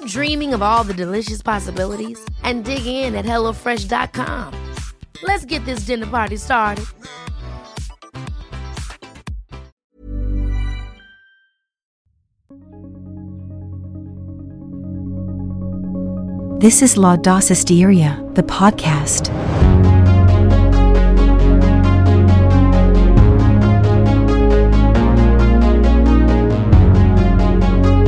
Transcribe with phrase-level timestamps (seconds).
[0.00, 4.54] Stop dreaming of all the delicious possibilities and dig in at HelloFresh.com.
[5.22, 6.86] Let's get this dinner party started.
[16.60, 19.30] This is La Dos Hysteria, the podcast.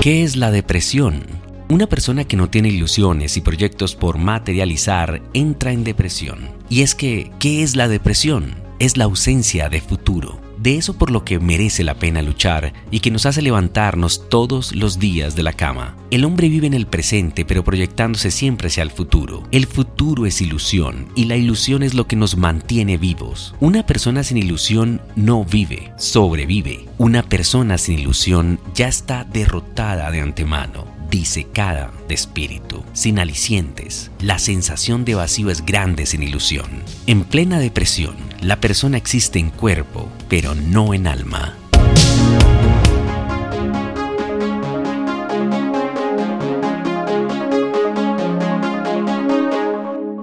[0.00, 1.41] ¿Qué es la depresión?
[1.72, 6.50] Una persona que no tiene ilusiones y proyectos por materializar entra en depresión.
[6.68, 8.56] Y es que, ¿qué es la depresión?
[8.78, 10.38] Es la ausencia de futuro.
[10.58, 14.74] De eso por lo que merece la pena luchar y que nos hace levantarnos todos
[14.74, 15.96] los días de la cama.
[16.10, 19.42] El hombre vive en el presente pero proyectándose siempre hacia el futuro.
[19.50, 23.54] El futuro es ilusión y la ilusión es lo que nos mantiene vivos.
[23.60, 26.84] Una persona sin ilusión no vive, sobrevive.
[26.98, 34.10] Una persona sin ilusión ya está derrotada de antemano disecada de espíritu, sin alicientes.
[34.18, 36.82] La sensación de vacío es grande sin ilusión.
[37.06, 41.54] En plena depresión, la persona existe en cuerpo, pero no en alma.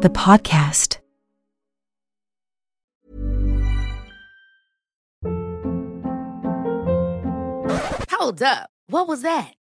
[0.01, 0.99] The podcast.
[8.09, 8.69] Hold up.
[8.87, 9.58] What was that?